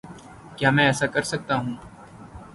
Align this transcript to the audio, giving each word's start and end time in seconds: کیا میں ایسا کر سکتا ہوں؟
کیا 0.57 0.69
میں 0.75 0.85
ایسا 0.85 1.05
کر 1.13 1.23
سکتا 1.31 1.53
ہوں؟ 1.55 1.75